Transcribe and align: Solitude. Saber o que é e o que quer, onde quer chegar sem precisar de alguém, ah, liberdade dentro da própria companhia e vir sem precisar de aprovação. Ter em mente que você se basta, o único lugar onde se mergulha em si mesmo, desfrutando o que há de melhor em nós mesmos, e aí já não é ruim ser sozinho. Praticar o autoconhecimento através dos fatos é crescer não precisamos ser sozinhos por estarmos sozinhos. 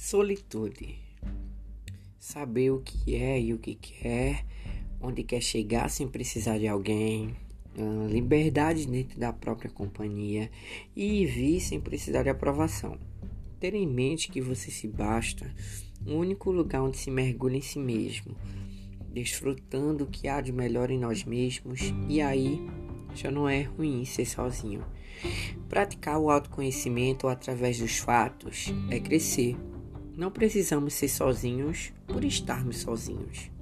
Solitude. 0.00 0.96
Saber 2.20 2.70
o 2.70 2.80
que 2.80 3.16
é 3.16 3.38
e 3.38 3.52
o 3.52 3.58
que 3.58 3.74
quer, 3.74 4.46
onde 5.00 5.24
quer 5.24 5.42
chegar 5.42 5.90
sem 5.90 6.06
precisar 6.06 6.56
de 6.56 6.68
alguém, 6.68 7.34
ah, 7.76 8.06
liberdade 8.08 8.86
dentro 8.86 9.18
da 9.18 9.32
própria 9.32 9.68
companhia 9.68 10.52
e 10.94 11.26
vir 11.26 11.60
sem 11.60 11.80
precisar 11.80 12.22
de 12.22 12.28
aprovação. 12.28 12.96
Ter 13.58 13.74
em 13.74 13.88
mente 13.88 14.30
que 14.30 14.40
você 14.40 14.70
se 14.70 14.86
basta, 14.86 15.52
o 16.06 16.12
único 16.12 16.52
lugar 16.52 16.80
onde 16.80 16.96
se 16.96 17.10
mergulha 17.10 17.56
em 17.56 17.60
si 17.60 17.80
mesmo, 17.80 18.36
desfrutando 19.12 20.04
o 20.04 20.06
que 20.08 20.28
há 20.28 20.40
de 20.40 20.52
melhor 20.52 20.92
em 20.92 20.98
nós 20.98 21.24
mesmos, 21.24 21.92
e 22.08 22.20
aí 22.20 22.64
já 23.16 23.32
não 23.32 23.48
é 23.48 23.62
ruim 23.62 24.04
ser 24.04 24.26
sozinho. 24.26 24.86
Praticar 25.68 26.20
o 26.20 26.30
autoconhecimento 26.30 27.26
através 27.26 27.80
dos 27.80 27.98
fatos 27.98 28.72
é 28.90 29.00
crescer 29.00 29.56
não 30.18 30.32
precisamos 30.32 30.94
ser 30.94 31.06
sozinhos 31.06 31.92
por 32.08 32.24
estarmos 32.24 32.78
sozinhos. 32.78 33.52